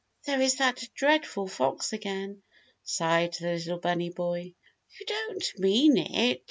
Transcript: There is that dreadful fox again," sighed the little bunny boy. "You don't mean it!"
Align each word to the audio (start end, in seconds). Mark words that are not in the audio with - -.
There 0.25 0.41
is 0.41 0.55
that 0.55 0.81
dreadful 0.95 1.47
fox 1.47 1.93
again," 1.93 2.41
sighed 2.83 3.33
the 3.39 3.53
little 3.53 3.77
bunny 3.77 4.09
boy. 4.09 4.55
"You 4.99 5.05
don't 5.05 5.43
mean 5.59 5.95
it!" 5.97 6.39